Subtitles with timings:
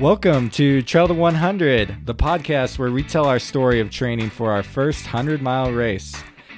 [0.00, 4.50] Welcome to Trail to 100, the podcast where we tell our story of training for
[4.50, 6.12] our first 100 mile race.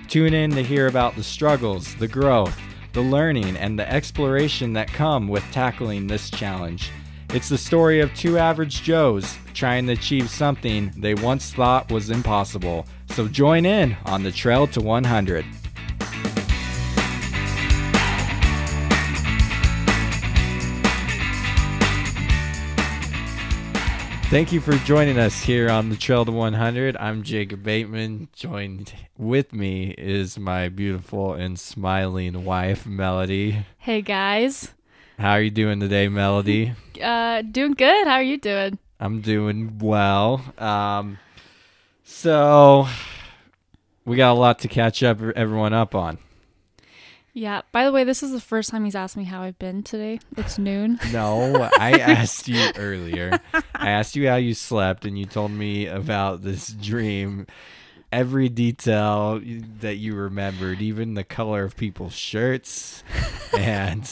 [0.08, 2.58] Tune in to hear about the struggles, the growth,
[2.94, 6.90] the learning, and the exploration that come with tackling this challenge.
[7.34, 12.08] It's the story of two average Joes trying to achieve something they once thought was
[12.08, 12.86] impossible.
[13.10, 15.44] So join in on the Trail to 100.
[24.28, 26.96] Thank you for joining us here on the Trail to 100.
[26.96, 28.28] I'm Jacob Bateman.
[28.32, 33.64] Joined with me is my beautiful and smiling wife, Melody.
[33.78, 34.72] Hey guys.
[35.16, 36.72] How are you doing today, Melody?
[37.00, 38.08] Uh doing good.
[38.08, 38.80] How are you doing?
[38.98, 40.42] I'm doing well.
[40.58, 41.18] Um
[42.02, 42.88] so
[44.04, 46.18] we got a lot to catch up everyone up on.
[47.36, 47.60] Yeah.
[47.70, 50.20] By the way, this is the first time he's asked me how I've been today.
[50.38, 50.98] It's noon.
[51.12, 53.38] No, I asked you earlier.
[53.74, 57.46] I asked you how you slept, and you told me about this dream.
[58.10, 59.38] Every detail
[59.80, 63.04] that you remembered, even the color of people's shirts,
[63.58, 64.10] and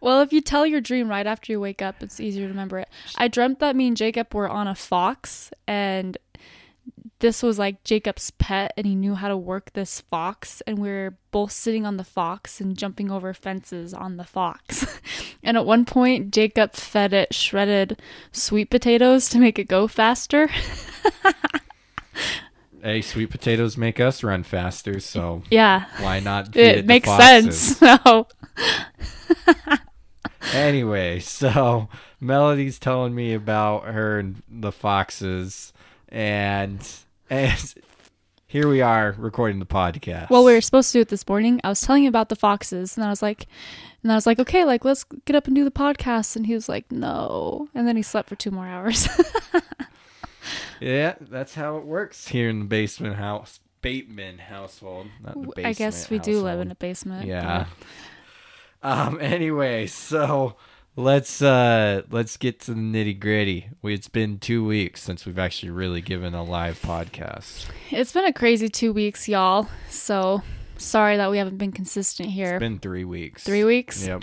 [0.00, 2.78] Well, if you tell your dream right after you wake up, it's easier to remember
[2.78, 2.88] it.
[3.18, 6.16] I dreamt that me and Jacob were on a fox and
[7.20, 10.90] this was like Jacob's pet and he knew how to work this fox and we
[10.90, 14.98] are both sitting on the fox and jumping over fences on the fox.
[15.42, 18.00] and at one point Jacob fed it shredded
[18.32, 20.48] sweet potatoes to make it go faster.
[22.82, 25.84] hey, sweet potatoes make us run faster, so yeah.
[25.98, 26.56] Why not?
[26.56, 27.80] It makes sense.
[27.90, 28.26] So
[30.54, 31.88] anyway, so
[32.20, 35.72] Melody's telling me about her and the foxes
[36.10, 36.86] and
[37.28, 37.74] and
[38.46, 40.28] here we are recording the podcast.
[40.30, 41.60] Well, we were supposed to do it this morning.
[41.62, 43.46] I was telling you about the foxes, and I was like,
[44.02, 46.34] and I was like, okay, like let's get up and do the podcast.
[46.36, 47.68] And he was like, no.
[47.74, 49.08] And then he slept for two more hours.
[50.80, 55.06] yeah, that's how it works here in the basement house, Bateman household.
[55.56, 56.22] I guess we household.
[56.22, 57.26] do live in a basement.
[57.26, 57.66] Yeah.
[58.82, 59.18] Um.
[59.20, 60.56] Anyway, so
[60.96, 63.68] let's uh let's get to the nitty gritty.
[63.82, 67.66] It's been two weeks since we've actually really given a live podcast.
[67.90, 69.68] It's been a crazy two weeks, y'all.
[69.88, 70.42] So
[70.76, 72.54] sorry that we haven't been consistent here.
[72.54, 73.44] It's been three weeks.
[73.44, 74.06] Three weeks.
[74.06, 74.22] Yep.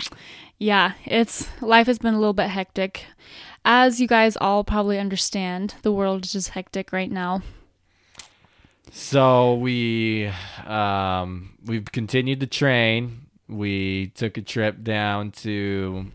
[0.58, 3.04] Yeah, it's life has been a little bit hectic.
[3.64, 7.42] As you guys all probably understand, the world is just hectic right now.
[8.90, 10.30] So we
[10.66, 13.26] um we've continued to train.
[13.48, 16.10] We took a trip down to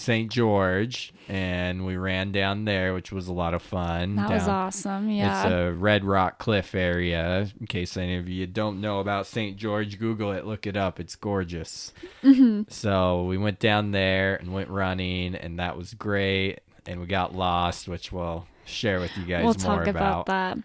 [0.00, 0.30] St.
[0.30, 4.16] George and we ran down there, which was a lot of fun.
[4.16, 5.08] That down, was awesome.
[5.08, 5.44] Yeah.
[5.44, 7.48] It's a Red Rock Cliff area.
[7.60, 9.56] In case any of you don't know about St.
[9.56, 10.98] George, Google it, look it up.
[10.98, 11.92] It's gorgeous.
[12.22, 12.62] Mm-hmm.
[12.68, 16.60] So we went down there and went running, and that was great.
[16.86, 20.22] And we got lost, which we'll share with you guys we'll more talk about.
[20.22, 20.58] about that.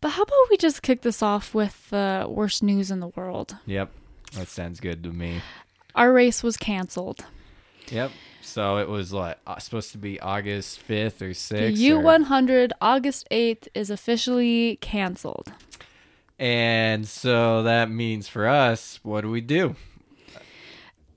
[0.00, 3.56] But how about we just kick this off with the worst news in the world?
[3.66, 3.90] Yep.
[4.34, 5.42] That sounds good to me.
[5.94, 7.24] Our race was canceled.
[7.88, 8.12] Yep.
[8.48, 11.82] So it was what uh, supposed to be August fifth or The sixth.
[11.82, 15.52] U100 August 8th is officially canceled.
[16.38, 19.76] And so that means for us, what do we do?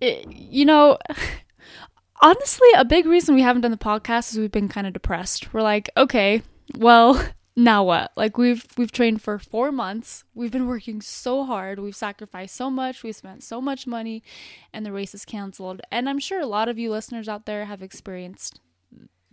[0.02, 0.98] It, you know,
[2.22, 5.54] honestly, a big reason we haven't done the podcast is we've been kind of depressed.
[5.54, 6.42] We're like, okay,
[6.78, 7.24] well,
[7.56, 8.12] now what?
[8.16, 10.24] Like we've we've trained for 4 months.
[10.34, 11.80] We've been working so hard.
[11.80, 13.04] We've sacrificed so much.
[13.04, 14.24] We've spent so much money
[14.72, 15.82] and the race is canceled.
[15.92, 18.60] And I'm sure a lot of you listeners out there have experienced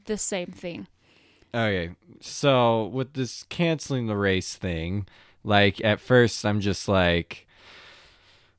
[0.04, 0.88] the same thing.
[1.54, 5.06] Okay, so with this canceling the race thing,
[5.44, 7.46] like at first I'm just like,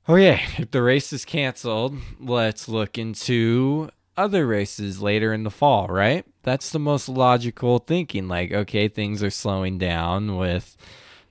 [0.08, 5.50] oh yeah, if the race is canceled, let's look into other races later in the
[5.50, 6.26] fall, right?
[6.44, 8.28] That's the most logical thinking.
[8.28, 10.76] Like, okay, things are slowing down with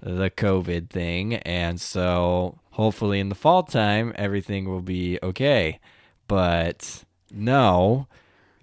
[0.00, 5.80] the COVID thing, and so hopefully in the fall time everything will be okay.
[6.28, 8.06] But no,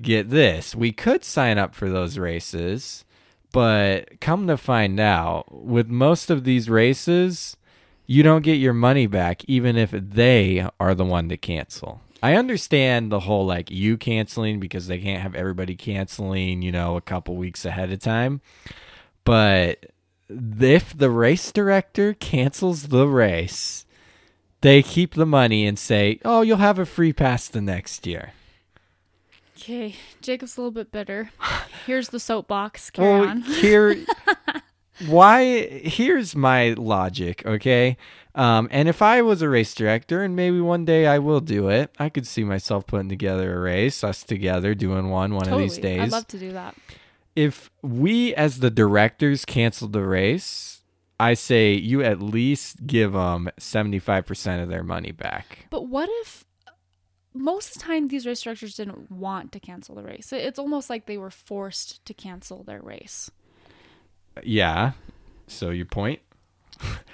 [0.01, 0.73] get this.
[0.73, 3.05] We could sign up for those races,
[3.51, 7.57] but come to find out, with most of these races,
[8.07, 12.01] you don't get your money back even if they are the one to cancel.
[12.23, 16.95] I understand the whole like you canceling because they can't have everybody canceling, you know,
[16.95, 18.41] a couple weeks ahead of time.
[19.23, 19.91] But
[20.29, 23.85] if the race director cancels the race,
[24.61, 28.33] they keep the money and say, "Oh, you'll have a free pass the next year."
[29.57, 31.31] Okay, Jacob's a little bit bitter.
[31.85, 32.89] Here's the soapbox.
[32.89, 33.41] Carry well, on.
[33.41, 34.05] here
[35.07, 37.97] why here's my logic okay
[38.35, 41.69] um, and if i was a race director and maybe one day i will do
[41.69, 45.57] it i could see myself putting together a race us together doing one one of
[45.57, 46.75] these days I'd love to do that.
[47.35, 50.83] if we as the directors canceled the race
[51.19, 56.43] i say you at least give them 75% of their money back But what if
[57.33, 60.31] most of the time these race directors didn't want to cancel the race?
[60.31, 63.29] It's almost like they were forced to cancel their race.
[64.41, 64.93] Yeah.
[65.47, 66.21] So your point?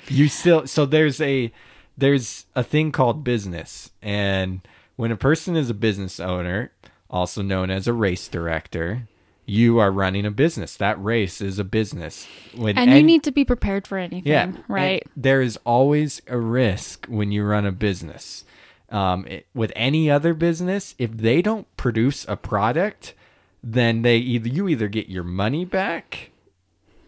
[0.08, 1.52] You still so there's a
[1.98, 4.62] there's a thing called business and
[4.96, 6.72] when a person is a business owner,
[7.10, 9.08] also known as a race director,
[9.48, 10.78] you are running a business.
[10.78, 12.28] That race is a business.
[12.56, 15.04] When And you need to be prepared for anything, yeah, right?
[15.18, 18.46] there is always a risk when you run a business.
[18.90, 23.16] Um, it- with any other business, if they don't produce a product,
[23.64, 26.30] then they either you either get your money back,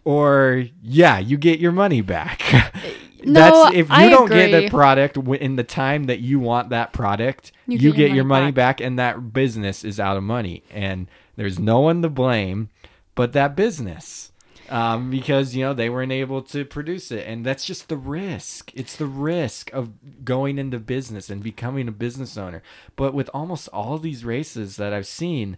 [0.05, 2.41] or yeah, you get your money back.
[3.25, 4.65] No, if you I don't get agree.
[4.65, 8.27] the product in the time that you want that product, You you, get your get
[8.27, 11.07] money money back, and that business is out of money, and
[11.38, 12.67] there's no one to blame
[13.15, 14.31] but that business
[14.69, 18.71] um, because you know they weren't able to produce it, and that's just the risk.
[18.73, 19.91] It's the risk of
[20.25, 22.63] going into business and becoming a business owner.
[22.95, 25.57] But with almost all these races that I've seen,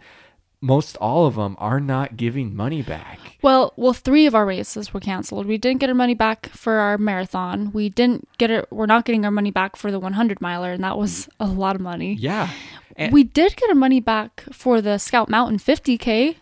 [0.66, 3.20] most all of them are not giving money back.
[3.44, 5.46] Well, well, three of our races were canceled.
[5.46, 7.72] We didn't get our money back for our marathon.
[7.72, 8.68] We didn't get it.
[8.72, 11.76] We're not getting our money back for the 100 miler, and that was a lot
[11.76, 12.16] of money.
[12.16, 12.50] Yeah,
[12.96, 16.38] and we did get our money back for the Scout Mountain 50k,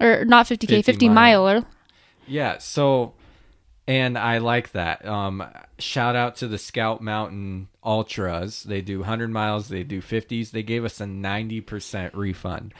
[0.00, 1.44] or not 50k, 50, 50 mile.
[1.44, 1.64] miler.
[2.26, 3.14] Yeah, so
[3.86, 5.06] and I like that.
[5.06, 5.44] Um
[5.78, 8.64] shout out to the Scout Mountain Ultras.
[8.64, 10.50] They do 100 miles, they do 50s.
[10.50, 12.74] They gave us a 90% refund.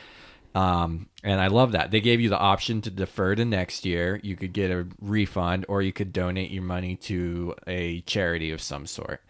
[0.55, 1.91] Um and I love that.
[1.91, 4.21] They gave you the option to defer to next year.
[4.23, 8.61] You could get a refund or you could donate your money to a charity of
[8.63, 9.21] some sort.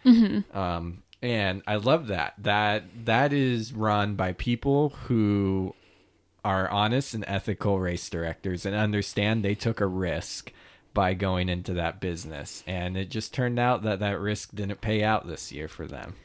[0.53, 2.33] Um and I love that.
[2.39, 5.75] That that is run by people who
[6.45, 10.53] are honest and ethical race directors and understand they took a risk
[10.93, 15.03] by going into that business and it just turned out that that risk didn't pay
[15.03, 16.15] out this year for them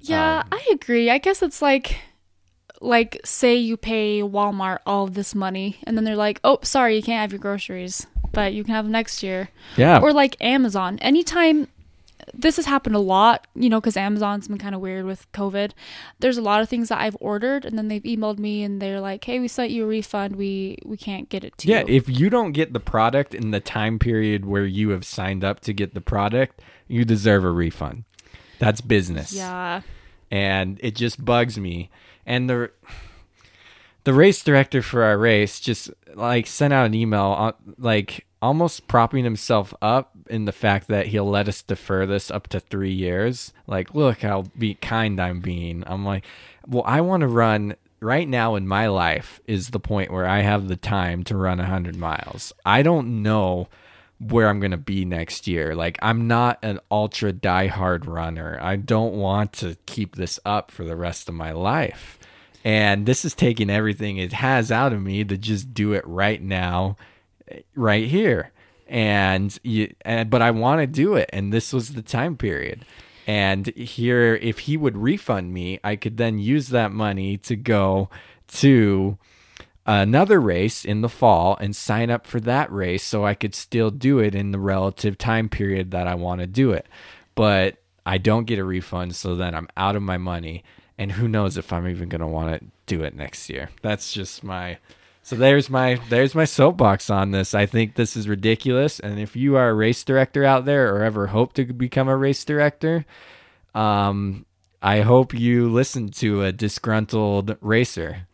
[0.00, 1.08] Yeah, Um, I agree.
[1.08, 1.98] I guess it's like
[2.82, 7.02] like say you pay Walmart all this money and then they're like, "Oh, sorry, you
[7.02, 10.98] can't have your groceries, but you can have them next year." yeah Or like Amazon.
[11.00, 11.68] Anytime
[12.34, 15.72] this has happened a lot, you know, cuz Amazon's been kind of weird with COVID.
[16.20, 19.00] There's a lot of things that I've ordered and then they've emailed me and they're
[19.00, 20.36] like, "Hey, we sent you a refund.
[20.36, 23.34] We we can't get it to yeah you." Yeah, if you don't get the product
[23.34, 27.44] in the time period where you have signed up to get the product you deserve
[27.44, 28.04] a refund
[28.58, 29.80] that's business yeah.
[30.30, 31.90] and it just bugs me.
[32.26, 32.70] And the
[34.04, 38.88] the race director for our race just like sent out an email, uh, like almost
[38.88, 42.92] propping himself up in the fact that he'll let us defer this up to three
[42.92, 43.52] years.
[43.68, 45.84] Like, look how be kind I'm being.
[45.86, 46.24] I'm like,
[46.66, 50.40] well, I want to run right now in my life is the point where I
[50.40, 52.52] have the time to run 100 miles.
[52.66, 53.68] I don't know
[54.30, 55.74] where I'm going to be next year.
[55.74, 58.58] Like, I'm not an ultra diehard runner.
[58.60, 62.18] I don't want to keep this up for the rest of my life.
[62.64, 66.40] And this is taking everything it has out of me to just do it right
[66.40, 66.96] now,
[67.74, 68.52] right here.
[68.86, 71.30] And you, and, but I want to do it.
[71.32, 72.84] And this was the time period.
[73.26, 78.10] And here, if he would refund me, I could then use that money to go
[78.48, 79.18] to
[79.86, 83.90] another race in the fall and sign up for that race so I could still
[83.90, 86.86] do it in the relative time period that I want to do it.
[87.34, 90.64] But I don't get a refund, so then I'm out of my money.
[90.98, 93.70] And who knows if I'm even going to want to do it next year.
[93.80, 94.78] That's just my
[95.24, 97.54] so there's my there's my soapbox on this.
[97.54, 101.02] I think this is ridiculous and if you are a race director out there or
[101.02, 103.04] ever hope to become a race director,
[103.74, 104.44] um
[104.82, 108.26] I hope you listen to a disgruntled racer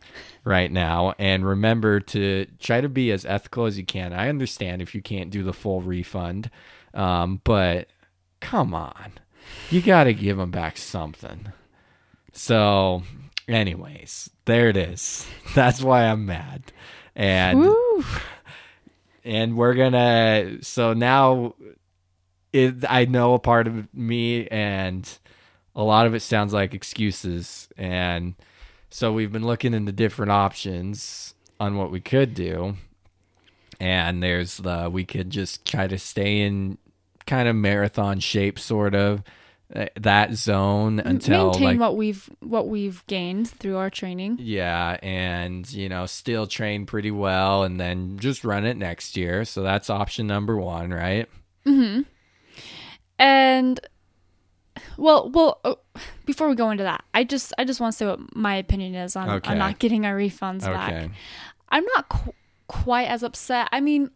[0.49, 4.11] right now and remember to try to be as ethical as you can.
[4.11, 6.49] I understand if you can't do the full refund,
[6.95, 7.87] um, but
[8.41, 9.13] come on,
[9.69, 11.53] you got to give them back something.
[12.33, 13.03] So,
[13.47, 15.27] anyways, there it is.
[15.55, 16.73] That's why I'm mad,
[17.15, 18.03] and Woo.
[19.23, 20.63] and we're gonna.
[20.63, 21.53] So now,
[22.51, 25.07] it I know a part of me and
[25.75, 28.33] a lot of it sounds like excuses and
[28.89, 32.75] so we've been looking into different options on what we could do
[33.79, 36.77] and there's the we could just try to stay in
[37.25, 39.23] kind of marathon shape sort of
[39.75, 44.35] uh, that zone until maintain like what we've what we've gained through our training.
[44.41, 49.45] yeah, and you know, still train pretty well, and then just run it next year.
[49.45, 51.29] So that's option number one, right?
[51.67, 52.05] Mhm.
[53.19, 53.79] And
[54.97, 55.77] well, well, oh,
[56.25, 58.95] before we go into that, I just I just want to say what my opinion
[58.95, 59.51] is on, Okay.
[59.51, 61.09] on not getting our refunds back.
[61.69, 62.33] I'm not qu-
[62.67, 63.69] quite as upset.
[63.71, 64.11] I mean,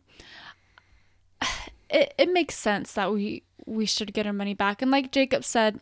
[1.90, 4.82] it it makes sense that we we should get our money back.
[4.82, 5.80] And like Jacob said,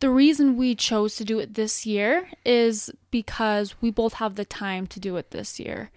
[0.00, 4.44] the reason we chose to do it this year is because we both have the
[4.44, 5.90] time to do it this year.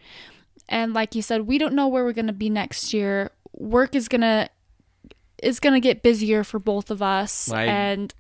[0.67, 3.31] And like you said, we don't know where we're going to be next year.
[3.53, 4.49] Work is going to
[5.43, 8.13] is going to get busier for both of us Like, and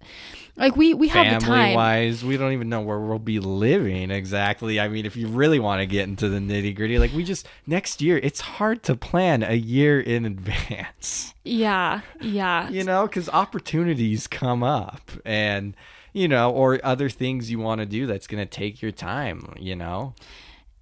[0.55, 1.73] like we we have the Family time.
[1.75, 4.79] wise, we don't even know where we'll be living exactly.
[4.79, 7.47] I mean, if you really want to get into the nitty gritty, like we just
[7.65, 11.33] next year, it's hard to plan a year in advance.
[11.43, 12.69] Yeah, yeah.
[12.77, 15.75] you know because opportunities come up and
[16.13, 19.53] you know or other things you want to do that's going to take your time
[19.59, 20.13] you know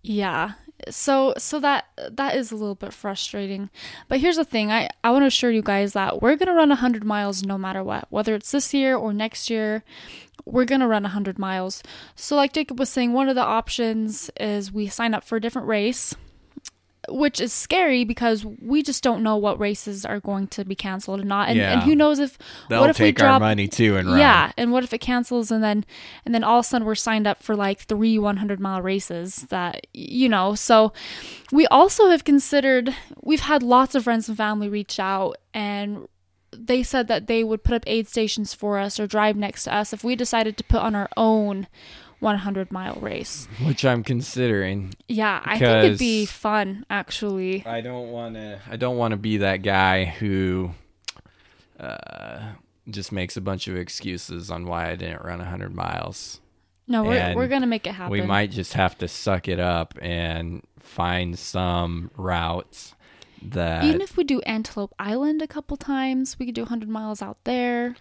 [0.03, 0.51] Yeah.
[0.89, 3.69] So so that that is a little bit frustrating.
[4.07, 4.71] But here's the thing.
[4.71, 7.57] I I want to assure you guys that we're going to run 100 miles no
[7.57, 8.07] matter what.
[8.09, 9.83] Whether it's this year or next year,
[10.45, 11.83] we're going to run 100 miles.
[12.15, 15.41] So like Jacob was saying, one of the options is we sign up for a
[15.41, 16.15] different race,
[17.09, 21.19] which is scary because we just don't know what races are going to be canceled
[21.19, 21.49] and not.
[21.49, 22.37] And, and who knows if
[22.69, 24.93] they'll what if we take our drop money too and run yeah, and what if
[24.93, 25.85] it cancels and then
[26.25, 29.47] and then all of a sudden we're signed up for like three 100 mile races
[29.49, 30.53] that you know.
[30.55, 30.93] So
[31.51, 36.07] we also have considered we've had lots of friends and family reach out and
[36.53, 39.73] they said that they would put up aid stations for us or drive next to
[39.73, 41.67] us if we decided to put on our own
[42.21, 43.47] 100 mile race.
[43.65, 47.65] which i'm considering Yeah, I think it'd be fun actually.
[47.65, 50.71] i don't want to i don't want to be that guy who
[51.79, 52.53] uh
[52.89, 56.39] just makes a bunch of excuses on why i didn't run 100 miles
[56.87, 58.11] No, we're and we're going to make it happen.
[58.11, 62.93] we might just have to suck it up and find some routes
[63.43, 67.23] that Even if we do Antelope Island a couple times, we could do 100 miles
[67.23, 67.95] out there.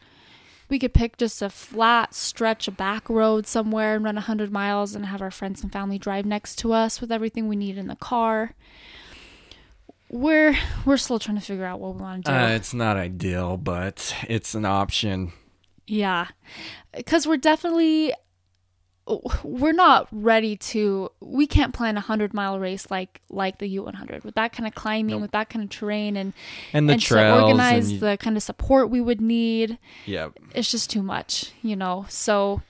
[0.70, 4.94] We could pick just a flat stretch of back road somewhere and run 100 miles
[4.94, 7.88] and have our friends and family drive next to us with everything we need in
[7.88, 8.54] the car.
[10.08, 12.36] We're we're still trying to figure out what we want to do.
[12.36, 15.32] uh, it's not ideal but it's an option
[15.86, 16.28] yeah.
[17.04, 18.14] Cuz we're definitely
[19.42, 24.22] we're not ready to we can't plan a 100 mile race like like the U100
[24.24, 25.22] with that kind of climbing Nope.
[25.22, 26.32] with that kind of terrain and
[26.72, 29.78] and the and trails to organize and you- the kind of support we would need.
[30.06, 30.38] Yep.
[30.54, 32.06] It's just too much, you know.
[32.08, 32.62] So,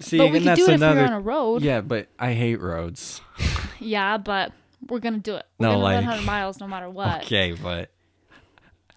[0.00, 1.00] See, but we could do it if we another.
[1.02, 1.62] were on a road.
[1.62, 3.20] Yeah, Yeah, but I hate roads.
[3.80, 4.52] Yeah but
[4.88, 5.46] we're gonna do it.
[5.58, 7.24] We're No, gonna like- 100 miles no matter what.
[7.24, 7.90] Okay, but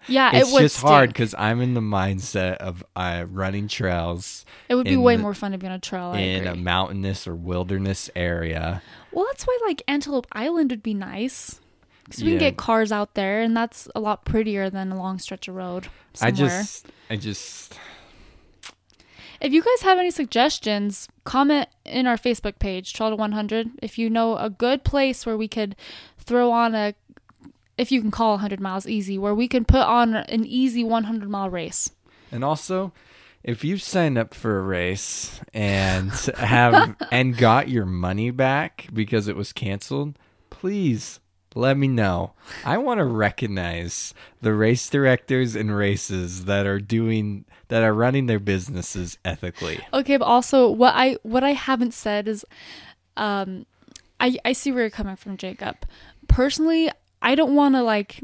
[0.08, 4.44] Yeah, it's it would just hard because I'm in the mindset of uh, running trails
[4.68, 6.12] It would be way the- more fun to be on a trail.
[6.14, 8.82] I in a mountainous or wilderness area.
[9.12, 11.60] well, that's why like Antelope Island would be nice
[12.04, 12.38] because we Yeah.
[12.38, 15.54] can get cars out there, and that's a lot prettier than a long stretch of
[15.54, 15.86] road.
[16.20, 17.78] I just, I just,
[19.40, 23.70] If you guys have any suggestions, comment in our Facebook page, Trail to 100.
[23.82, 25.74] If you know a good place where we could
[26.18, 26.94] throw on a,
[27.78, 31.28] if you can call 100 miles easy, where we can put on an easy 100
[31.28, 31.90] mile race.
[32.30, 32.92] and also,
[33.42, 39.28] if you signed up for a race and have and got your money back because
[39.28, 40.18] it was canceled,
[40.50, 41.18] please
[41.54, 42.32] let me know.
[42.64, 48.26] I want to recognize the race directors and races that are doing that are running
[48.26, 49.80] their businesses ethically.
[49.92, 52.44] Okay, but also what I what I haven't said is,
[53.16, 53.66] um,
[54.20, 55.76] I I see where you're coming from, Jacob.
[56.28, 56.90] Personally,
[57.22, 58.22] I don't want to like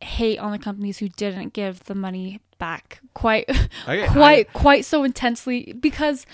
[0.00, 3.48] hate on the companies who didn't give the money back quite
[3.88, 6.26] Okay, quite quite so intensely because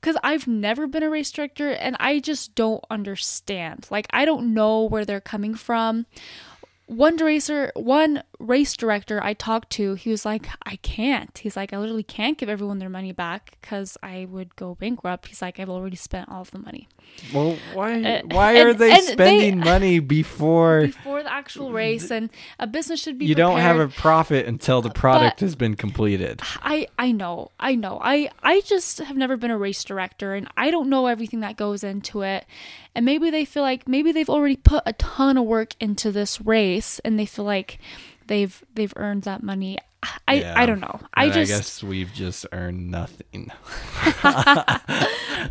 [0.00, 3.86] because I've never been a race director and I just don't understand.
[3.90, 6.06] Like I don't know where they're coming from.
[6.86, 11.72] One racer, one race director I talked to, he was like, "I can't." He's like,
[11.72, 15.58] "I literally can't give everyone their money back because I would go bankrupt." He's like,
[15.58, 16.88] "I've already spent all of the money
[17.32, 22.10] Well, why Uh, why are they and they- spending money before before the actual race."
[22.10, 23.24] And a business should be.
[23.24, 26.40] you don't have a profit until the product has been completed?
[26.62, 27.98] I I know, I know.
[28.02, 31.56] I I just have never been a race director and I don't know everything that
[31.56, 32.44] goes into it.
[32.96, 36.40] And maybe they feel like maybe they've already put a ton of work into this
[36.40, 36.73] race
[37.04, 37.78] and they feel like
[38.26, 39.78] they've they've earned that money.
[40.28, 40.54] I Yeah.
[40.56, 41.00] I don't know.
[41.14, 43.50] I just I guess we've just earned nothing.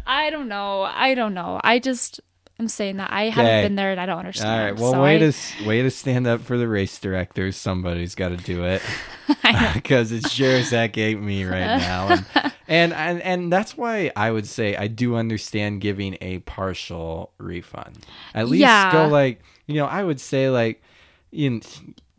[0.05, 0.81] I don't know.
[0.83, 1.59] I don't know.
[1.63, 2.19] I just
[2.59, 4.51] I'm saying that I haven't been there and I don't understand.
[4.51, 4.79] All right.
[4.79, 7.55] Well, so way I, to way to stand up for the race directors.
[7.55, 8.81] Somebody's got to do it
[9.73, 12.09] because it sure as heck ain't me right now.
[12.09, 17.31] And, and and and that's why I would say I do understand giving a partial
[17.39, 18.05] refund.
[18.35, 18.91] At least Yeah.
[18.91, 20.83] go like you know I would say like
[21.33, 21.61] in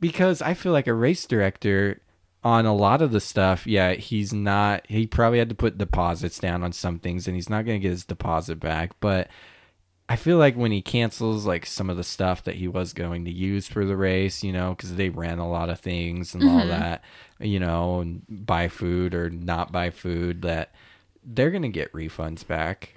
[0.01, 2.01] because I feel like a race director
[2.43, 4.85] on a lot of the stuff, yeah, he's not.
[4.89, 7.83] He probably had to put deposits down on some things, and he's not going to
[7.83, 8.93] get his deposit back.
[9.01, 9.29] But
[10.11, 13.25] I feel like when he cancels like some of the stuff that he was going
[13.25, 16.43] to use for the race, you know, because they ran a lot of things and
[16.43, 16.59] Mm-hmm.
[16.59, 17.03] all that,
[17.41, 20.75] you know, and buy food or not buy food, that
[21.25, 22.94] they're going to get refunds back.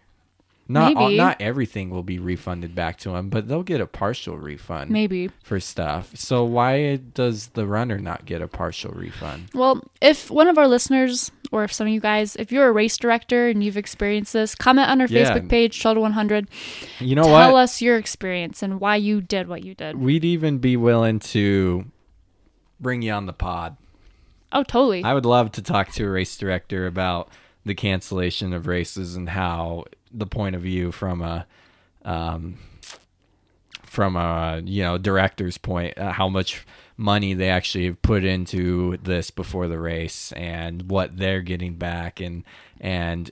[0.69, 4.37] Not all, not everything will be refunded back to them, but they'll get a partial
[4.37, 5.29] refund maybe.
[5.43, 6.11] for stuff.
[6.15, 9.49] So why does the runner not get a partial refund?
[9.53, 12.71] Well, if one of our listeners or if some of you guys, if you're a
[12.71, 15.33] race director and you've experienced this, comment on our Yeah.
[15.33, 16.49] Facebook page, Trail to 100.
[16.99, 17.45] You know Tell what?
[17.45, 19.97] Tell us your experience and why you did what you did.
[19.97, 21.85] We'd even be willing to
[22.79, 23.77] bring you on the pod.
[24.51, 25.03] Oh, totally.
[25.03, 27.29] I would love to talk to a race director about
[27.65, 31.45] the cancellation of races and how the point of view from a
[32.05, 32.57] um,
[33.83, 36.65] from a you know director's point, uh, how much
[36.97, 42.19] money they actually have put into this before the race and what they're getting back
[42.19, 42.43] and
[42.81, 43.29] and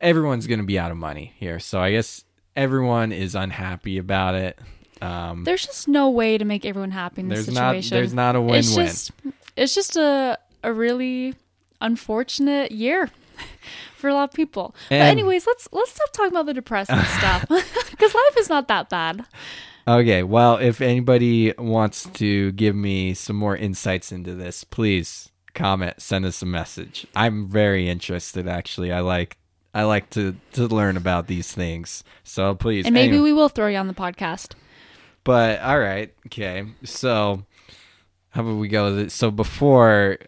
[0.00, 1.58] everyone's going to be out of money here.
[1.58, 4.58] So I guess everyone is unhappy about it.
[5.02, 7.96] Um, there's just no way to make everyone happy in this there's not situation.
[7.96, 8.86] there's not a It's win-win.
[8.86, 9.12] just,
[9.56, 11.34] it's just a a really
[11.80, 13.10] unfortunate year
[14.04, 14.74] for a lot of people.
[14.90, 17.46] but anyways, let's let's stop talking about the depressing stuff
[17.90, 19.24] because life is not that bad.
[19.88, 26.02] Okay, well, if anybody wants to give me some more insights into this, please comment,
[26.02, 27.06] send us a message.
[27.16, 28.92] I'm very interested actually.
[28.92, 29.38] I like
[29.72, 32.04] I like to to learn about these things.
[32.24, 33.24] So please And maybe anyway.
[33.24, 34.52] we will throw you on the podcast.
[35.24, 36.66] But all right, okay.
[36.84, 37.42] So
[38.28, 39.08] how about we go?
[39.08, 40.18] So before,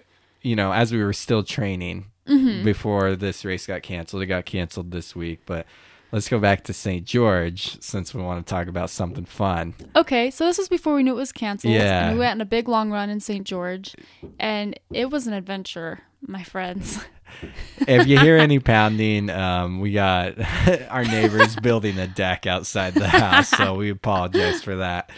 [0.40, 2.64] you know, as we were still training Mm-hmm.
[2.64, 5.66] before this race got canceled, it got canceled this week, but
[6.12, 7.04] let's go back to St.
[7.04, 9.74] George since we want to talk about something fun.
[9.94, 11.74] Okay, so this was before we knew it was canceled.
[11.74, 12.06] Yeah.
[12.06, 13.46] And we went on a big long run in St.
[13.46, 13.94] George,
[14.38, 16.98] and it was an adventure, my friends.
[17.80, 20.34] if you hear any pounding, um, we got
[20.90, 25.10] our neighbors building a deck outside the house, so we apologize for that.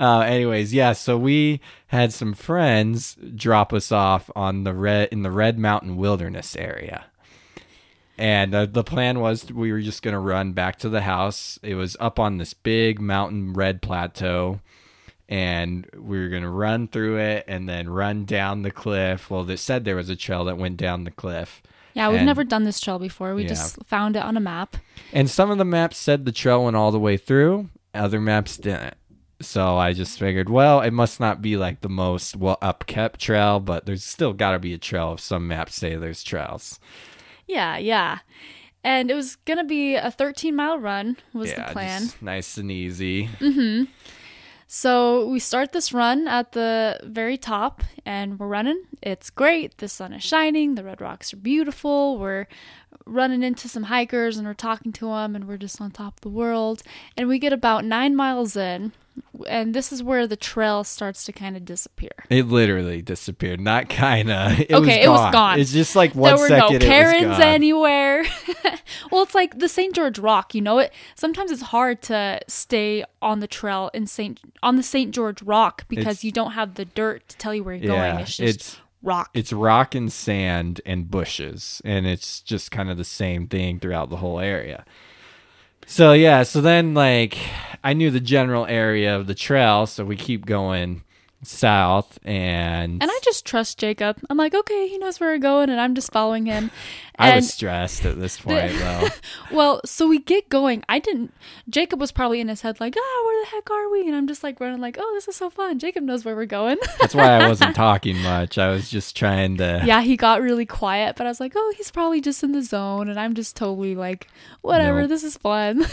[0.00, 5.22] Uh, anyways, yeah, so we had some friends drop us off on the red in
[5.22, 7.04] the Red Mountain Wilderness area.
[8.16, 11.58] And uh, the plan was we were just going to run back to the house.
[11.62, 14.60] It was up on this big mountain red plateau
[15.28, 19.30] and we were going to run through it and then run down the cliff.
[19.30, 21.62] Well, they said there was a trail that went down the cliff.
[21.94, 23.34] Yeah, we've And- never done this trail before.
[23.34, 23.48] We Yeah.
[23.50, 24.76] just found it on a map.
[25.12, 28.56] And some of the maps said the trail went all the way through, other maps
[28.56, 28.94] didn't.
[29.40, 33.58] So I just figured, well, it must not be like the most well upkept trail,
[33.58, 36.78] but there's still got to be a trail if some maps say there's trails.
[37.46, 38.18] Yeah, yeah.
[38.84, 42.10] And it was going to be a 13 mile run, was yeah, the plan.
[42.20, 43.28] nice and easy.
[43.40, 43.84] Mm-hmm.
[44.72, 48.84] So we start this run at the very top and we're running.
[49.02, 49.76] It's great.
[49.78, 50.76] The sun is shining.
[50.76, 52.18] The red rocks are beautiful.
[52.18, 52.46] We're
[53.04, 56.20] running into some hikers and we're talking to them and we're just on top of
[56.20, 56.84] the world.
[57.16, 58.92] And we get about nine miles in.
[59.48, 62.10] And this is where the trail starts to kind of disappear.
[62.28, 63.60] It literally disappeared.
[63.60, 64.56] Not kinda.
[64.68, 65.04] It was Okay, gone.
[65.04, 65.60] it was gone.
[65.60, 68.24] It's just like one there were second no was cairns anywhere.
[69.10, 69.94] well, it's like the St.
[69.94, 70.92] George Rock, you know it.
[71.14, 74.40] Sometimes it's hard to stay on the trail in St.
[74.62, 75.12] on the St.
[75.12, 78.10] George Rock because It's- you don't have the dirt to tell you where you're yeah,
[78.12, 78.20] going.
[78.22, 79.30] It's just it's rock.
[79.34, 84.10] it's rock and sand and bushes and it's just kind of the same thing throughout
[84.10, 84.84] the whole area
[85.90, 87.36] so yeah so then like
[87.82, 91.02] i knew the general area of the trail so we keep going
[91.42, 94.18] south and and I just trust Jacob.
[94.28, 96.70] I'm like, okay, he knows where we're going, and I'm just following him.
[97.18, 99.08] I was stressed at this point though
[99.52, 100.82] well, so we get going.
[100.88, 101.34] I didn't.
[101.68, 104.06] Jacob was probably in his head like, ah, where the heck are we?
[104.06, 105.78] And I'm just like running, like, oh, this is so fun.
[105.78, 106.78] Jacob knows where we're going.
[107.00, 110.66] that's why i wasn't talking much i was just trying to yeah, he got really
[110.66, 113.56] quiet, but I was like, oh, he's probably just in the zone, and I'm just
[113.56, 114.28] totally like,
[114.62, 115.08] whatever, Nope.
[115.08, 115.86] this is fun.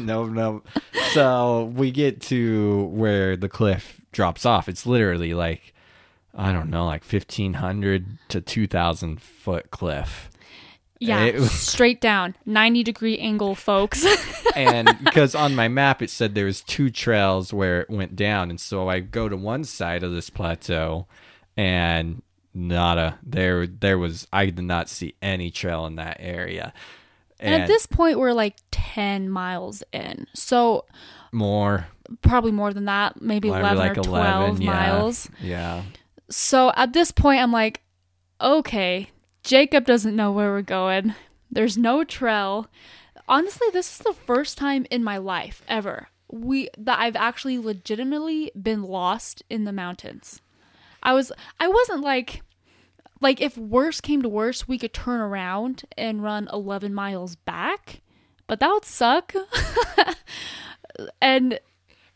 [0.00, 0.62] no, no.
[1.12, 4.68] So we get to where the cliff drops off.
[4.68, 5.74] It's literally like,
[6.34, 10.30] I don't know, like 1,500 to 2,000 foot cliff.
[10.98, 14.04] yeah, It was- straight down, 90 degree angle, folks.
[14.56, 18.50] And because on my map it said there was two trails where it went down.
[18.50, 21.08] And so I go to one side of this plateau
[21.56, 22.22] and
[22.54, 23.18] nada.
[23.24, 26.72] There, there was, I did not see any trail in that area.
[27.40, 30.28] And, at this point, we're like 10 miles in.
[30.34, 30.84] So
[31.32, 31.88] more,
[32.22, 34.08] probably more than that, maybe Maybe 11 like or 12
[34.48, 34.70] 11, yeah.
[34.70, 35.30] miles.
[35.40, 35.82] yeah.
[36.30, 37.82] So at this point, I'm like,
[38.40, 39.10] okay,
[39.42, 41.14] Jacob doesn't know where we're going.
[41.50, 42.68] There's no trail.
[43.28, 48.50] Honestly, this is the first time in my life ever we that I've actually legitimately
[48.60, 50.40] been lost in the mountains.
[51.02, 52.42] I was I wasn't like
[53.20, 58.00] like if worse came to worse, we could turn around and run 11 miles back,
[58.46, 59.32] but that would suck.
[61.22, 61.58] and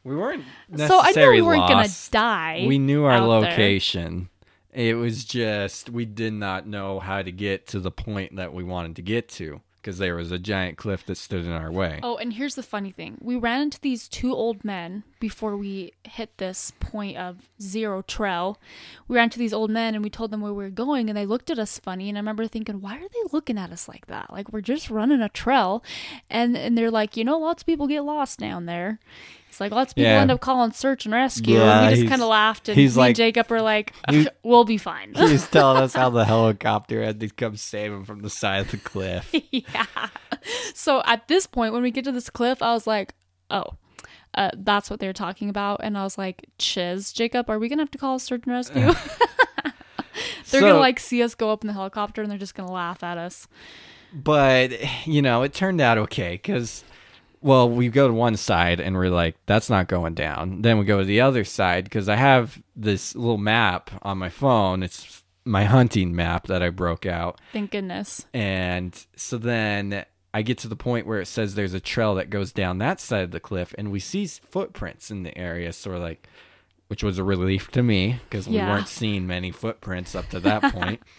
[0.04, 0.44] We weren't
[0.76, 2.64] so I knew we weren't gonna die.
[2.66, 3.50] We knew our out there.
[3.50, 4.28] location.
[4.72, 8.62] It was just we did not know how to get to the point that we
[8.62, 12.00] wanted to get to because there was a giant cliff that stood in our way.
[12.02, 13.16] Oh, and here's the funny thing.
[13.22, 18.58] We ran into these two old men before we hit this point of zero trail.
[19.06, 21.16] We ran to these old men and we told them where we were going and
[21.16, 23.88] they looked at us funny and I remember thinking, why are they looking at us
[23.88, 24.30] like that?
[24.30, 25.82] Like we're just running a trail
[26.28, 28.98] and and they're like, you know, lots of people get lost down there.
[29.58, 30.20] It's like lots of people Yeah.
[30.20, 32.94] end up calling search and rescue Yeah, and we just kind of laughed and he's
[32.94, 35.14] me like- and Jacob were like, he- we'll be fine.
[35.16, 38.70] he's telling us how the helicopter had to come save him from the side of
[38.70, 39.34] the cliff.
[39.50, 39.86] yeah.
[40.74, 43.14] So at this point, when we get to this cliff, I was like,
[43.50, 43.64] oh,
[44.34, 45.80] uh, that's what they're talking about.
[45.82, 48.52] And I was like, chiz, Jacob, are we going to have to call search and
[48.54, 48.92] rescue?
[49.62, 49.72] they're
[50.44, 52.68] So- going to like see us go up in the helicopter and they're just going
[52.68, 53.48] to laugh at us.
[54.12, 54.72] but
[55.06, 56.84] you know it turned out okay because
[57.40, 60.84] well we go to one side and we're like that's not going down then we
[60.84, 65.22] go to the other side because i have this little map on my phone it's
[65.44, 68.26] my hunting map that i broke out Thank goodness.
[68.34, 72.30] and so then i get to the point where it says there's a trail that
[72.30, 75.90] goes down that side of the cliff and we see footprints in the area so
[75.90, 76.28] we're like
[76.88, 80.72] which was a relief to me because we weren't seeing many footprints up to that
[80.72, 81.02] point.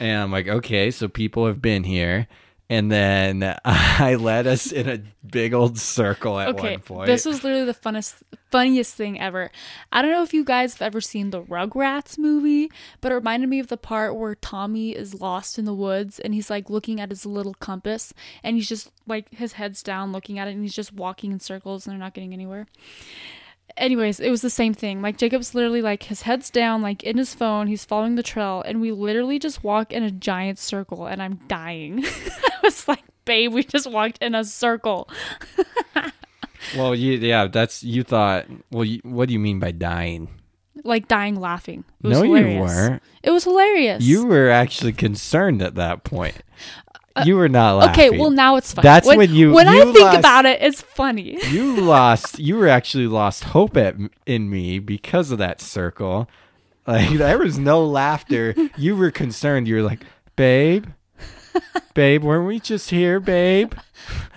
[0.00, 2.26] And I'm like, okay, so people have been here.
[2.70, 7.06] And then I led us in a big old circle at Okay, one point.
[7.06, 9.50] this was literally the funnest, funniest thing ever.
[9.90, 13.48] I don't know if you guys have ever seen the Rugrats movie, but it reminded
[13.48, 17.00] me of the part where Tommy is lost in the woods and he's like looking
[17.00, 20.62] at his little compass and he's just like his head's down looking at it and
[20.62, 22.68] he's just walking in circles and they're not getting anywhere.
[23.80, 25.00] Anyways, it was the same thing.
[25.02, 28.62] Like Jacob's literally like his head's down, like in his phone, he's following the trail,
[28.66, 32.04] and we literally just walk in a giant circle, and I'm dying.
[32.04, 35.08] I was like, babe, we just walked in a circle.
[36.76, 38.46] well, you, yeah, that's you thought.
[38.70, 40.28] Well, you, what do you mean by dying?
[40.84, 41.84] like dying laughing.
[42.02, 43.02] No, you weren't.
[43.22, 44.02] It was hilarious.
[44.02, 46.42] You were actually concerned at that point.
[47.26, 48.08] You were not laughing.
[48.08, 48.18] Okay?
[48.18, 48.82] Well, now it's funny.
[48.84, 51.38] That's when you- when I you think about it, it's funny.
[51.50, 56.28] you lost you were actually lost hope at in me because of that circle
[56.86, 60.00] like there was no laughter you were concerned you were like
[60.34, 60.86] babe
[61.94, 63.74] babe weren't we just here babe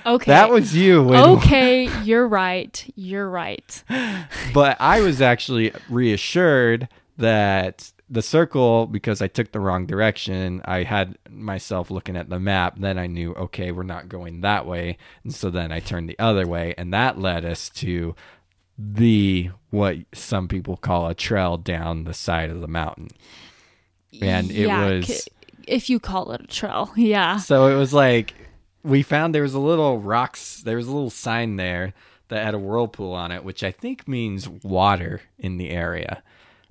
[0.05, 1.87] Okay, that was you when, okay.
[2.03, 2.91] You're right.
[2.95, 3.83] You're right.
[4.53, 10.83] but i was actually reassured that the circle because i took the wrong direction i
[10.83, 14.97] had myself looking at the map then i knew okay we're not going that way
[15.23, 18.15] and so then i turned the other way and that led us to
[18.77, 23.09] the what some people call a trail down the side of the mountain
[24.21, 25.27] and it was
[25.65, 26.91] if you call it a trail.
[26.95, 27.37] Yeah.
[27.37, 28.35] so it was like
[28.83, 31.93] we found there was a little rocks there was a little sign there
[32.27, 36.21] that had a whirlpool on it which i think means water in the area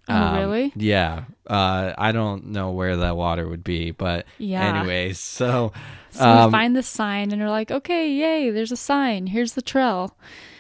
[0.09, 0.73] Oh, really?
[0.77, 4.79] yeah uh i don't know where that water would be but Yeah.
[4.79, 5.73] anyways so
[6.11, 9.29] So um, we find the sign and we're like, okay, yay, there's a sign.
[9.29, 10.15] Here's the trail.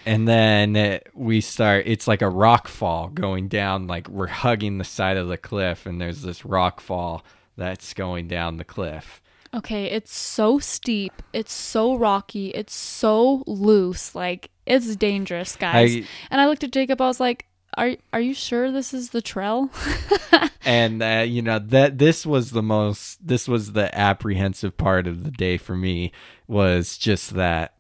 [0.07, 4.85] and then we start it's like a rock fall going down like we're hugging the
[4.85, 7.23] side of the cliff and there's this rock fall
[7.57, 9.21] that's going down the cliff
[9.55, 11.13] Okay, it's so steep.
[11.35, 12.49] It's so rocky.
[12.53, 14.15] It's so loose.
[14.15, 15.95] Like it's dangerous, guys.
[15.95, 17.03] I- and I looked at Jacob.
[17.03, 17.45] I was like,
[17.77, 19.71] "Are are you sure this is the trail?"
[20.65, 25.25] and uh, you know that this was the most this was the apprehensive part of
[25.25, 26.13] the day for me
[26.47, 27.75] was just that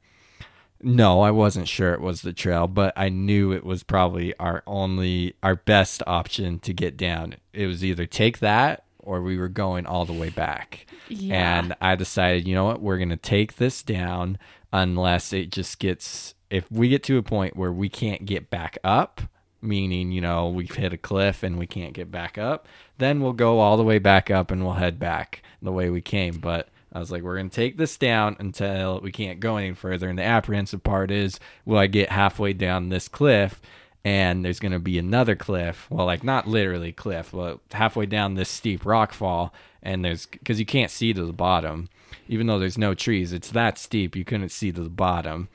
[0.82, 4.64] no i wasn't sure it was the trail but i knew it was probably our
[4.66, 9.48] only our best option to get down it was either take that or we were
[9.48, 11.58] going all the way back Yeah.
[11.60, 14.38] and i decided you know what we're going to take this down
[14.72, 18.76] unless it just gets if we get to a point where we can't get back
[18.82, 19.20] up
[19.62, 22.66] meaning you know we've hit a cliff and we can't get back up
[22.98, 26.00] then we'll go all the way back up and we'll head back the way we
[26.00, 29.56] came but i was like we're going to take this down until we can't go
[29.56, 33.60] any further and the apprehensive part is will i get halfway down this cliff
[34.04, 35.86] and there's going to be another cliff.
[35.90, 40.58] Well, like not literally cliff, but halfway down this steep rock fall, and there's because
[40.58, 41.88] you can't see to the bottom,
[42.28, 43.32] even though there's no trees.
[43.32, 45.48] It's that steep you couldn't see to the bottom.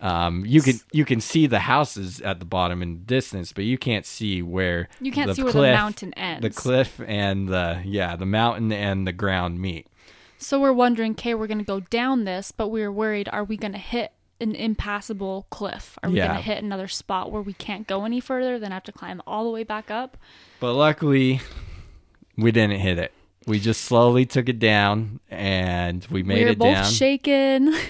[0.00, 3.64] Um, you can you can see the houses at the bottom in the distance, but
[3.64, 6.42] you can't see where You can't the see where the mountain ends.
[6.42, 9.86] the cliff and the yeah the mountain and the ground meet.
[10.38, 13.58] So we're wondering, okay, we're going to go down this, but we're worried, are we
[13.58, 15.98] going to hit an impassable cliff?
[16.02, 16.28] Are we Yeah.
[16.28, 19.20] going to hit another spot where we can't go any further, then have to climb
[19.26, 20.16] all the way back up?
[20.60, 21.42] But luckily,
[22.38, 23.12] we didn't hit it.
[23.46, 26.90] We just slowly took it down, and we made we were it both down.
[26.90, 27.74] shaken.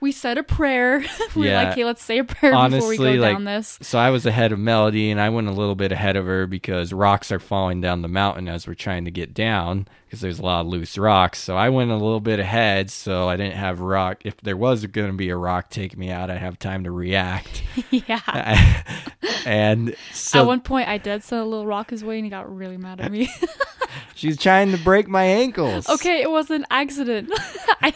[0.00, 1.04] we said a prayer.
[1.34, 3.78] we were like, hey, let's say a prayer before we go like- down this.
[3.82, 6.46] so I was ahead of Melody, and I went a little bit ahead of her
[6.46, 10.38] because rocks are falling down the mountain as we're trying to get down because there's
[10.38, 11.38] a lot of loose rocks.
[11.38, 14.22] So I went a little bit ahead, so I didn't have rock.
[14.24, 16.90] If there was going to be a rock take me out, I'd have time to
[16.92, 17.62] react.
[17.90, 18.82] yeah.
[19.46, 19.96] and
[20.32, 22.76] At one point, I did send a little rock his way, and he got really
[22.76, 23.28] mad at me.
[24.14, 25.88] she's trying to break my ankles.
[25.88, 27.30] okay, it was an accident.
[27.82, 27.92] I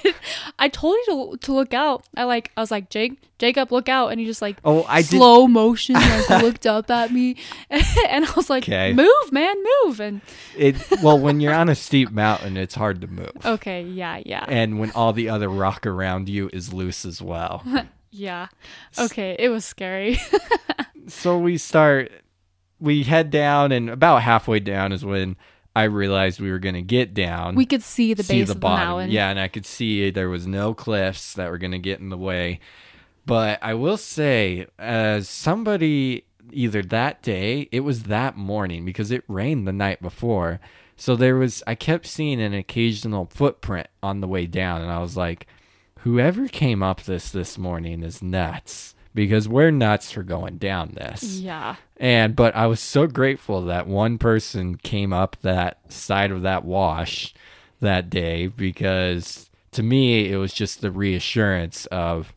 [0.59, 2.05] I told you to, to look out.
[2.17, 5.03] I like I was like Jake, Jacob, look out, and he just like Oh, I
[5.03, 5.09] did.
[5.11, 7.37] slow motion like looked up at me,
[7.71, 8.93] and I was like, Okay.
[8.93, 9.55] move, man,
[9.85, 10.21] move, and
[10.57, 13.33] It well, when you're on a steep mountain, it's hard to move.
[13.45, 17.63] okay, yeah, yeah, and when all the other rock around you is loose as well.
[18.11, 18.49] yeah,
[18.99, 20.19] okay, it was scary.
[21.07, 22.11] so we start,
[22.79, 25.37] we head down, and about halfway down is when
[25.75, 27.55] I realized we were going to get down.
[27.55, 28.81] we could see the see base the of bottom.
[28.81, 29.11] the mountain.
[29.11, 32.09] Yeah, and I could see there was no cliffs that were going to get in
[32.09, 32.61] the way.
[33.27, 39.23] But I will say, as somebody either that day, it was that morning because it
[39.29, 40.59] rained the night before.
[40.97, 44.99] So there was, I kept seeing an occasional footprint on the way down, and I
[44.99, 45.47] was like,
[46.01, 51.41] whoever came up this this morning is nuts because we're nuts for going down this.
[51.41, 56.43] yeah, And but I was so grateful that one person came up that side of
[56.43, 57.35] that wash
[57.81, 62.33] that day because to me it was just the reassurance of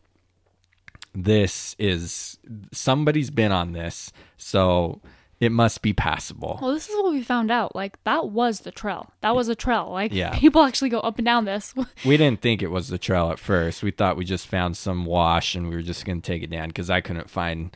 [1.14, 2.38] this is
[2.72, 5.00] somebody's been on this, so
[5.40, 6.58] it must be passable.
[6.62, 7.74] Well, this is what we found out.
[7.74, 9.10] Like that was the trail.
[9.20, 9.88] That was a trail.
[9.90, 10.38] Like Yeah.
[10.38, 11.74] people actually go up and down this.
[12.04, 13.82] We didn't think it was the trail at first.
[13.82, 16.50] We thought we just found some wash and we were just going to take it
[16.50, 17.74] down because I couldn't find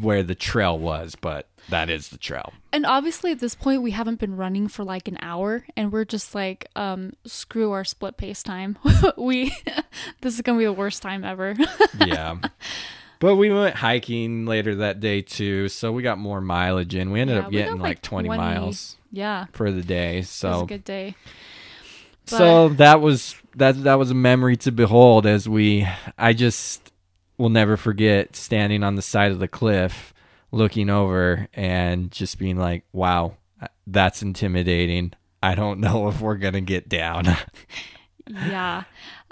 [0.00, 2.52] where the trail was, but that is the trail.
[2.72, 6.04] and obviously at this point we haven't been running for like an hour and we're
[6.04, 8.76] just like um screw our split pace time.
[9.16, 9.54] we
[10.20, 11.54] this is going to be the worst time ever.
[12.04, 12.36] yeah.
[13.20, 17.10] But we went hiking later that day too, so we got more mileage in.
[17.10, 18.38] We ended Yeah, up getting like, like 20, 20.
[18.40, 19.46] miles yeah.
[19.52, 20.22] for the day.
[20.22, 21.14] So it was a good day.
[22.26, 26.92] so that was that that was a memory to behold as we I just
[27.38, 30.12] will never forget standing on the side of the cliff
[30.52, 33.36] looking over and just being like, "Wow,
[33.86, 35.12] that's intimidating.
[35.42, 37.26] I don't know if we're going to get down."
[38.28, 38.84] yeah.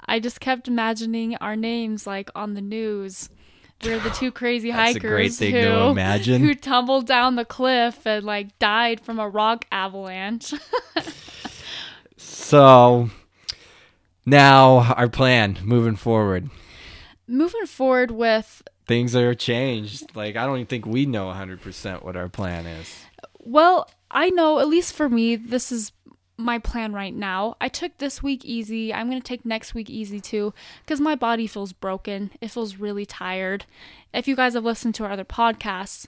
[0.09, 3.29] I just kept imagining our names like on the news.
[3.83, 5.93] We're the two crazy hikers who,
[6.39, 10.53] who tumbled down the cliff and like died from a rock avalanche.
[12.17, 13.09] so
[14.25, 16.49] now our plan moving forward.
[17.27, 20.15] Moving forward with things are changed.
[20.15, 22.93] Like I don't even think we know 100% what our plan is.
[23.39, 25.91] Well, I know, at least for me, this is
[26.37, 27.55] my plan right now.
[27.59, 28.93] I took this week easy.
[28.93, 32.31] I'm going to take next week easy too because my body feels broken.
[32.41, 33.65] It feels really tired.
[34.13, 36.05] If you guys have listened to our other podcasts,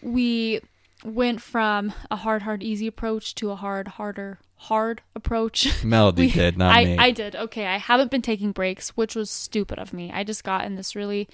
[0.00, 0.60] we
[1.04, 5.68] went from a hard, hard, easy approach to a hard, harder, hard approach.
[5.84, 6.96] Melody We- did, not I, me.
[6.98, 7.34] I did.
[7.34, 7.66] Okay.
[7.66, 10.10] I haven't been taking breaks, which was stupid of me.
[10.12, 11.28] I just got in this really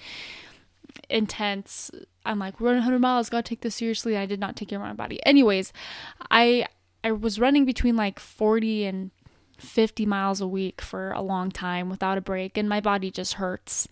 [1.09, 1.91] intense.
[2.25, 3.29] I'm like, we're running 100 miles.
[3.29, 4.17] Gotta take this seriously.
[4.17, 5.23] I did not take care of my body.
[5.25, 5.71] Anyways,
[6.31, 6.67] I
[7.03, 9.11] I was running between like 40 and
[9.57, 13.33] 50 miles a week for a long time without a break, and my body just
[13.33, 13.87] hurts.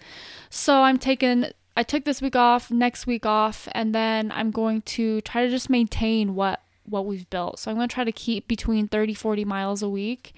[0.49, 1.47] So I'm taking.
[1.77, 5.49] I took this week off, next week off, and then I'm going to try to
[5.49, 7.59] just maintain what what we've built.
[7.59, 10.33] So I'm going to try to keep between 30 40 miles a week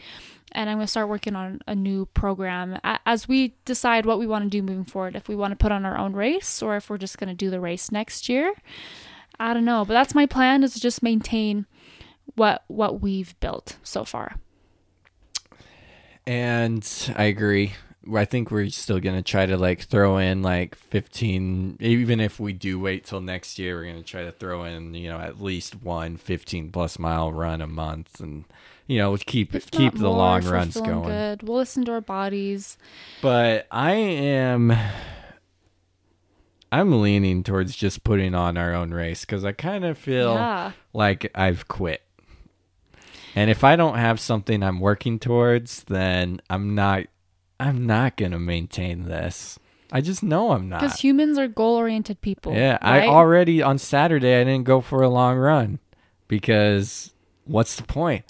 [0.53, 4.27] and I'm going to start working on a new program as we decide what we
[4.27, 5.15] want to do moving forward.
[5.15, 7.33] If we want to put on our own race or if we're just going to
[7.33, 8.53] do the race next year.
[9.39, 11.65] I don't know, but that's my plan is to just maintain
[12.35, 14.35] what what we've built so far.
[16.25, 17.73] and I agree.
[18.13, 22.37] I think we're still going to try to like throw in like 15 even if
[22.37, 25.19] we do wait till next year, we're going to try to throw in, you know,
[25.19, 28.43] at least one 15 plus mile run a month and
[28.87, 31.03] you know, keep If keep the long runs going.
[31.03, 31.43] Good.
[31.43, 32.77] We'll listen to our bodies.
[33.21, 34.73] But I am
[36.71, 40.71] I'm leaning towards just putting on our own race because I kind of feel Yeah.
[40.91, 42.01] like I've quit.
[43.35, 47.03] And if I don't have something I'm working towards, then I'm not
[47.59, 49.57] I'm not gonna maintain this.
[49.91, 50.81] I just know I'm not.
[50.81, 52.53] Because humans are goal oriented people.
[52.53, 55.79] Yeah, I already on Saturday I didn't go for a long run
[56.27, 57.11] because
[57.45, 58.25] what's the point?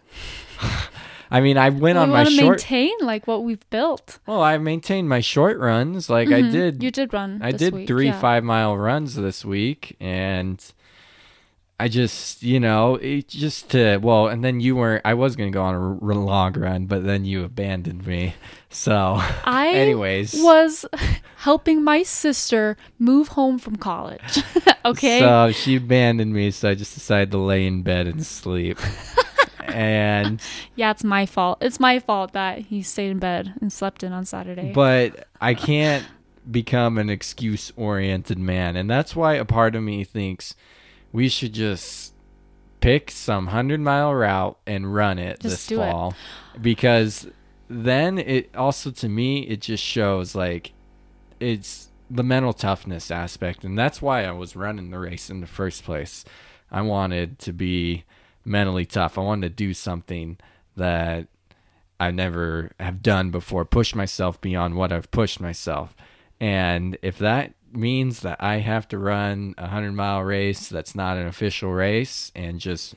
[1.32, 2.50] I mean, I went we on my want to short.
[2.60, 4.20] maintain like what we've built.
[4.28, 6.10] well, I maintained my short runs.
[6.10, 6.52] Like I Mhm.
[6.52, 7.39] did You did run.
[7.42, 8.20] I did week, three yeah.
[8.20, 10.63] five mile runs this week, and
[11.79, 15.01] I just you know it just to well, and then you weren't.
[15.03, 18.36] I was gonna go on a r- long run, but then you abandoned me.
[18.69, 20.86] So, I anyways, was
[21.38, 24.43] helping my sister move home from college.
[24.86, 25.19] okay.
[25.19, 28.77] So she abandoned me, so I just decided to lay in bed and sleep.
[29.65, 30.41] and
[30.75, 31.57] yeah, it's my fault.
[31.59, 34.71] It's my fault that he stayed in bed and slept in on Saturday.
[34.73, 36.05] but I can't
[36.49, 40.55] become an excuse oriented man, and that's why a part of me thinks
[41.13, 42.13] we should just
[42.82, 45.89] pick some hundred mile route and run it Just this do it.
[45.89, 46.13] fall
[46.62, 47.28] because
[47.69, 50.73] then it also to me it just shows like
[51.39, 55.47] it's the mental toughness aspect and that's why I was running the race in the
[55.47, 56.26] first place.
[56.69, 58.04] I wanted to be
[58.43, 59.17] mentally tough.
[59.17, 60.38] I wanted to do something
[60.76, 61.28] that
[61.99, 65.95] I never have done before, push myself beyond what I've pushed myself.
[66.39, 71.17] And if that means that I have to run a hundred mile race that's not
[71.17, 72.95] an official race and just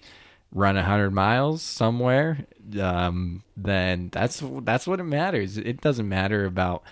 [0.52, 2.46] run a hundred miles somewhere,
[2.80, 5.58] um, then that's that's what it matters.
[5.58, 6.82] It doesn't matter about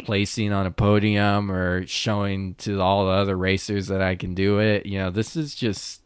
[0.00, 4.58] placing on a podium or showing to all the other racers that I can do
[4.58, 4.86] it.
[4.86, 6.02] You know, this is just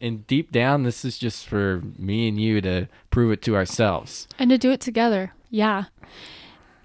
[0.00, 4.26] and deep down this is just for me and you to prove it to ourselves.
[4.38, 5.32] and to do it together.
[5.50, 5.84] Yeah.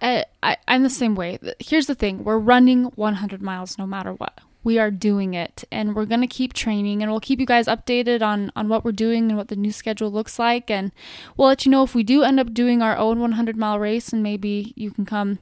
[0.02, 1.38] Uh, I, I'm the same way.
[1.60, 4.40] Here's the thing we're running 100 miles no matter what.
[4.64, 7.66] We are doing it and we're going to keep training and we'll keep you guys
[7.66, 10.70] updated on, on what we're doing and what the new schedule looks like.
[10.70, 10.92] And
[11.36, 14.14] we'll let you know if we do end up doing our own 100 mile race
[14.14, 15.40] and maybe you can come.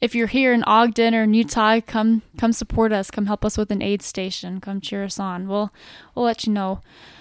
[0.00, 3.10] If you're here in Ogden or in Utah, come come support us.
[3.10, 4.58] Come help us with an aid station.
[4.58, 5.48] Come cheer us on.
[5.48, 5.70] We'll
[6.14, 6.80] we'll let you know.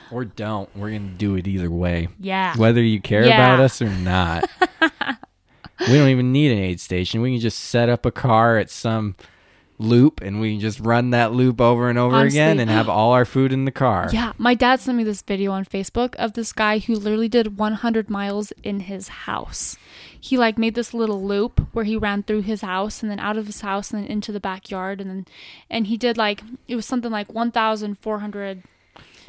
[0.10, 0.74] Or don't.
[0.76, 2.08] We're going to do it either way.
[2.20, 2.56] Yeah.
[2.58, 3.36] Whether you care Yeah.
[3.56, 4.50] about us or not.
[5.88, 7.22] we don't even need an aid station.
[7.22, 9.16] We can just set up a car at some
[9.82, 12.40] loop and we can just run that loop over and over Honestly.
[12.40, 14.10] again and have all our food in the car.
[14.14, 17.58] Yeah, my dad sent me this video on Facebook of this guy who literally did
[17.58, 19.78] 100 miles in his house.
[20.20, 23.38] He like made this little loop where he ran through his house and then out
[23.38, 25.26] of his house and then into the backyard and then
[25.70, 28.62] and he did like it was something like 1470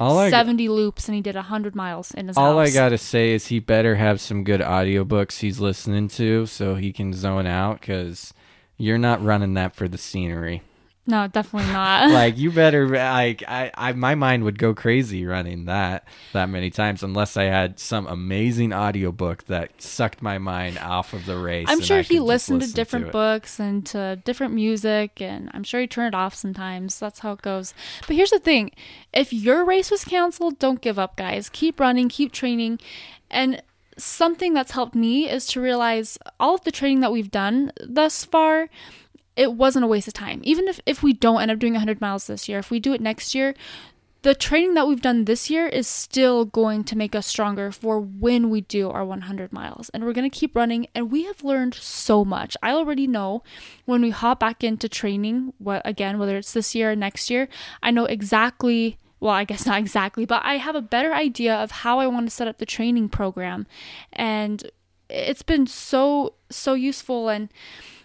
[0.03, 0.29] All I,
[0.67, 3.59] loops and he did 100 miles in his all I got to say is he
[3.59, 8.33] better have some good audiobooks he's listening to so he can zone out because
[8.77, 10.61] you're not running that for the scenery.
[11.05, 12.09] No, definitely not.
[12.11, 16.69] like you better like I, I my mind would go crazy running that that many
[16.69, 21.67] times unless I had some amazing audiobook that sucked my mind off of the race.
[21.69, 23.11] I'm sure he listened to different it.
[23.11, 26.99] books and to different music, and I'm sure he turned it off sometimes.
[26.99, 27.73] That's how it goes.
[28.07, 28.71] But here's the thing
[29.11, 31.49] if your race was canceled, don't give up, guys.
[31.49, 32.79] Keep running, keep training.
[33.29, 33.61] And
[33.97, 38.25] something that's helped me is to realize all of the training that we've done thus
[38.25, 38.69] far.
[39.35, 40.41] It wasn't a waste of time.
[40.43, 42.93] Even if, if we don't end up doing 100 miles this year, if we do
[42.93, 43.55] it next year,
[44.23, 47.99] the training that we've done this year is still going to make us stronger for
[47.99, 49.89] when we do our 100 miles.
[49.89, 50.87] And we're going to keep running.
[50.95, 52.55] And we have learned so much.
[52.63, 53.43] I already know
[53.83, 57.49] when we hop back into training, what again, whether it's this year or next year,
[57.83, 58.97] I know exactly.
[59.19, 62.25] Well, I guess not exactly, but I have a better idea of how I want
[62.25, 63.67] to set up the training program.
[64.13, 64.71] And
[65.09, 67.27] it's been so, so useful.
[67.27, 67.49] And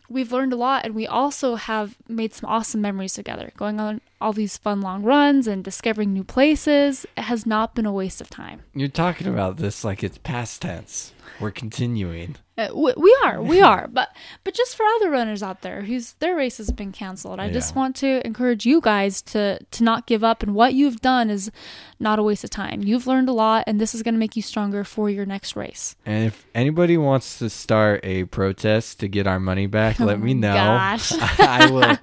[0.08, 4.00] we've learned a lot and we also have made some awesome memories together going on
[4.20, 8.20] all these fun long runs and discovering new places it has not been a waste
[8.20, 11.12] of time You're talking about this like it's past tense.
[11.40, 12.36] We're continuing.
[12.58, 14.08] Uh, we, we are we are but
[14.42, 17.76] but just for other runners out there whose their race has been canceled i just
[17.76, 21.52] want to encourage you guys to to not give up and what you've done is
[22.00, 24.34] not a waste of time you've learned a lot and this is going to make
[24.34, 29.08] you stronger for your next race And if anybody wants to start a protest to
[29.08, 30.48] get our money back, let Oh me know.
[31.38, 31.96] I will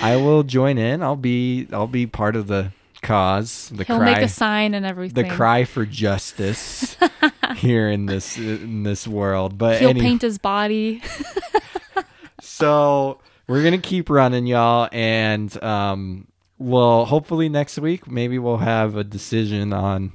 [0.00, 1.02] I will join in.
[1.02, 4.84] I'll be I'll be part of the cause, the he'll cry make a sign and
[4.86, 6.96] everything the cry for justice
[7.56, 9.58] here in this in this world.
[9.58, 11.02] But he'll any- paint his body
[12.40, 18.96] so we're gonna keep running, y'all, and um, well, hopefully next week maybe we'll have
[18.96, 20.12] a decision on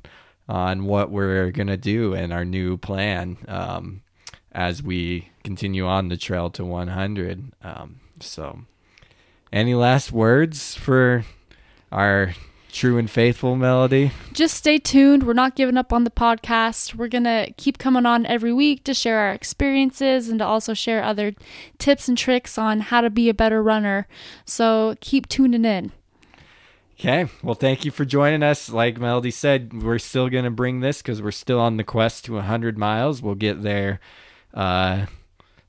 [0.47, 4.01] on what we're gonna do and our new plan um,
[4.51, 7.51] as we continue on the trail to 100.
[7.63, 8.59] Um, so,
[9.51, 11.25] any last words for
[11.91, 12.33] our
[12.75, 14.11] true and faithful melody?
[14.33, 15.23] Just stay tuned.
[15.23, 16.93] We're not giving up on the podcast.
[16.93, 20.73] We're going to keep coming on every week to share our experiences and to also
[20.73, 21.33] share other
[21.79, 24.07] tips and tricks on how to be a better runner.
[24.45, 25.93] So keep tuning in.
[26.99, 27.27] Okay.
[27.41, 28.69] Well, thank you for joining us.
[28.69, 32.25] Like Melody said, we're still going to bring this because we're still on the quest
[32.25, 33.21] to 100 miles.
[33.21, 33.99] We'll get there
[34.53, 35.05] uh,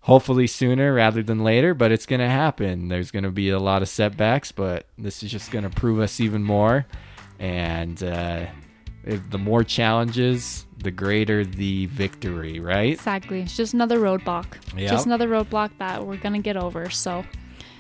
[0.07, 2.87] hopefully sooner rather than later, but it's going to happen.
[2.87, 5.99] There's going to be a lot of setbacks, but this is just going to prove
[5.99, 6.87] us even more.
[7.41, 8.47] And uh,
[9.05, 12.93] the more challenges, the greater the victory, right?
[12.93, 13.41] Exactly.
[13.41, 14.47] It's just another roadblock.
[14.77, 14.91] Yep.
[14.91, 16.89] Just another roadblock that we're going to get over.
[16.89, 17.25] So.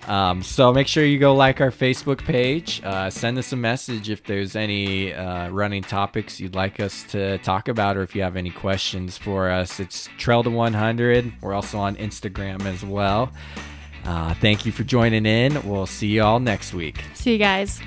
[0.06, 2.80] Um, so make sure you go like our Facebook page.
[2.84, 7.38] Uh, send us a message if there's any uh, running topics you'd like us to
[7.38, 9.80] talk about, or if you have any questions for us.
[9.80, 11.32] It's Trail to 100.
[11.40, 13.32] We're also on Instagram as well.
[14.04, 15.60] Uh, thank you for joining in.
[15.68, 17.02] We'll see you all next week.
[17.14, 17.80] See you guys.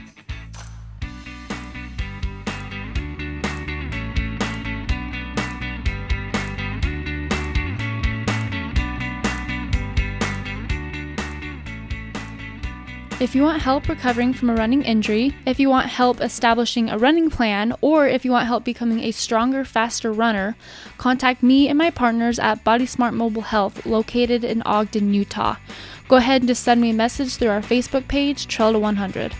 [13.19, 16.97] If you want help recovering from a running injury, if you want help establishing a
[16.97, 20.55] running plan, or if you want help becoming a stronger, faster runner,
[20.97, 25.57] contact me and my partners at Body Smart Mobile Health located in Ogden, Utah.
[26.07, 29.35] Go ahead and just send me a message through our Facebook page, Trail to 100.